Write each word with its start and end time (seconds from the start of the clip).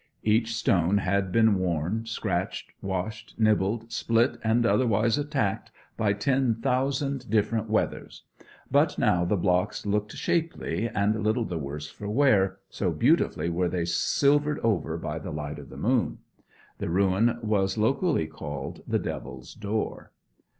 Each 0.23 0.55
stone 0.55 0.97
had 0.97 1.31
been 1.31 1.59
worn, 1.59 2.07
scratched, 2.07 2.71
washed, 2.81 3.35
nibbled, 3.37 3.91
split, 3.91 4.39
and 4.43 4.65
otherwise 4.65 5.15
attacked 5.19 5.69
by 5.95 6.13
ten 6.13 6.55
thousand 6.55 7.29
different 7.29 7.69
weathers; 7.69 8.23
but 8.71 8.97
now 8.97 9.25
the 9.25 9.35
blocks 9.37 9.85
looked 9.85 10.13
shapely 10.13 10.89
and 10.89 11.21
little 11.23 11.45
the 11.45 11.59
worse 11.59 11.87
for 11.87 12.09
wear, 12.09 12.57
so 12.67 12.89
beautifully 12.89 13.49
were 13.51 13.69
they 13.69 13.85
silvered 13.85 14.57
over 14.63 14.97
by 14.97 15.19
the 15.19 15.29
light 15.29 15.59
of 15.59 15.69
the 15.69 15.77
moon. 15.77 16.17
The 16.79 16.89
ruin 16.89 17.37
was 17.43 17.77
locally 17.77 18.25
called 18.25 18.81
the 18.87 18.97
Devil's 18.97 19.53
Door. 19.53 20.13